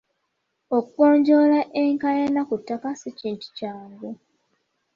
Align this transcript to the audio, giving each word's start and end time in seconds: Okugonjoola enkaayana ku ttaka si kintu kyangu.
Okugonjoola 0.77 1.59
enkaayana 1.81 2.41
ku 2.49 2.55
ttaka 2.59 2.89
si 3.01 3.09
kintu 3.19 3.45
kyangu. 3.57 4.09